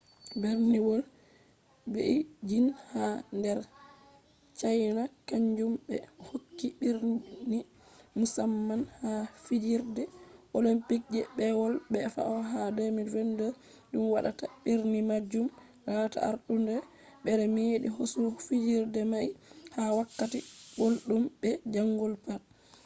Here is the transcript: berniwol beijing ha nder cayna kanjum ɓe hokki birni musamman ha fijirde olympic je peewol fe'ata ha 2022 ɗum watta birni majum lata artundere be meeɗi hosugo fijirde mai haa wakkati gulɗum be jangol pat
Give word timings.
berniwol 0.41 1.01
beijing 1.93 2.69
ha 2.91 3.05
nder 3.39 3.59
cayna 4.59 5.03
kanjum 5.27 5.73
ɓe 5.87 5.95
hokki 6.27 6.67
birni 6.79 7.59
musamman 8.17 8.81
ha 9.01 9.11
fijirde 9.45 10.03
olympic 10.59 11.01
je 11.13 11.21
peewol 11.35 11.73
fe'ata 11.91 12.21
ha 12.51 12.61
2022 12.75 13.47
ɗum 13.91 14.05
watta 14.13 14.45
birni 14.63 14.99
majum 15.09 15.47
lata 15.85 16.19
artundere 16.29 16.81
be 17.23 17.31
meeɗi 17.55 17.87
hosugo 17.97 18.29
fijirde 18.47 19.01
mai 19.11 19.27
haa 19.75 19.95
wakkati 19.97 20.39
gulɗum 20.79 21.23
be 21.41 21.49
jangol 21.73 22.13
pat 22.25 22.41